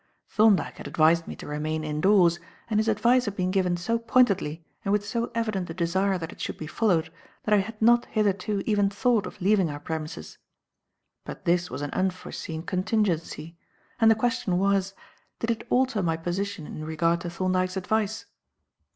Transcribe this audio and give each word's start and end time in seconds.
Thorndyke 0.27 0.77
had 0.77 0.87
advised 0.87 1.27
me 1.27 1.35
to 1.35 1.45
remain 1.45 1.83
indoors, 1.83 2.39
and 2.71 2.79
his 2.79 2.87
advice 2.87 3.25
had 3.25 3.35
been 3.35 3.51
given 3.51 3.77
so 3.77 3.99
pointedly 3.99 4.65
and 4.83 4.91
with 4.91 5.05
so 5.05 5.29
evident 5.35 5.69
a 5.69 5.75
desire 5.75 6.17
that 6.17 6.31
it 6.31 6.41
should 6.41 6.57
be 6.57 6.65
followed 6.65 7.11
that 7.43 7.53
I 7.53 7.59
had 7.59 7.79
not 7.79 8.05
hitherto 8.05 8.63
even 8.65 8.89
thought 8.89 9.27
of 9.27 9.39
leaving 9.39 9.69
our 9.69 9.79
premises. 9.79 10.39
But 11.23 11.45
this 11.45 11.69
was 11.69 11.83
an 11.83 11.91
unforeseen 11.91 12.63
contingency; 12.63 13.59
and 13.99 14.09
the 14.09 14.15
question 14.15 14.57
was, 14.57 14.95
did 15.37 15.51
it 15.51 15.67
alter 15.69 16.01
my 16.01 16.17
position 16.17 16.65
in 16.65 16.83
regard 16.83 17.21
to 17.21 17.29
Thorndyke's 17.29 17.77
advice? 17.77 18.25